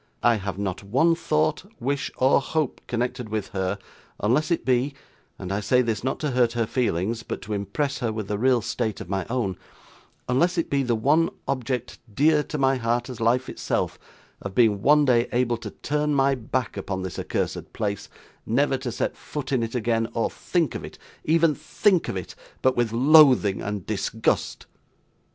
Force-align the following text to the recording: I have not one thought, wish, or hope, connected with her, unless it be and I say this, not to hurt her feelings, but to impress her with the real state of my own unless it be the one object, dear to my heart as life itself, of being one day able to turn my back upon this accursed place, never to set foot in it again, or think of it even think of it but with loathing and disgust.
I 0.23 0.33
have 0.37 0.57
not 0.57 0.81
one 0.83 1.13
thought, 1.13 1.63
wish, 1.79 2.09
or 2.17 2.41
hope, 2.41 2.81
connected 2.87 3.29
with 3.29 3.49
her, 3.49 3.77
unless 4.19 4.49
it 4.49 4.65
be 4.65 4.95
and 5.37 5.51
I 5.51 5.59
say 5.59 5.83
this, 5.83 6.03
not 6.03 6.19
to 6.21 6.31
hurt 6.31 6.53
her 6.53 6.65
feelings, 6.65 7.21
but 7.21 7.39
to 7.43 7.53
impress 7.53 7.99
her 7.99 8.11
with 8.11 8.27
the 8.27 8.39
real 8.39 8.63
state 8.63 8.99
of 8.99 9.09
my 9.09 9.27
own 9.29 9.57
unless 10.27 10.57
it 10.57 10.71
be 10.71 10.81
the 10.81 10.95
one 10.95 11.29
object, 11.47 11.99
dear 12.11 12.41
to 12.41 12.57
my 12.57 12.77
heart 12.77 13.11
as 13.11 13.21
life 13.21 13.47
itself, 13.47 13.99
of 14.41 14.55
being 14.55 14.81
one 14.81 15.05
day 15.05 15.27
able 15.31 15.57
to 15.57 15.69
turn 15.69 16.15
my 16.15 16.33
back 16.33 16.75
upon 16.77 17.03
this 17.03 17.19
accursed 17.19 17.71
place, 17.71 18.09
never 18.43 18.77
to 18.79 18.91
set 18.91 19.15
foot 19.15 19.51
in 19.51 19.61
it 19.61 19.75
again, 19.75 20.07
or 20.15 20.31
think 20.31 20.73
of 20.73 20.83
it 20.83 20.97
even 21.25 21.53
think 21.53 22.09
of 22.09 22.17
it 22.17 22.33
but 22.63 22.75
with 22.75 22.91
loathing 22.91 23.61
and 23.61 23.85
disgust. 23.85 24.65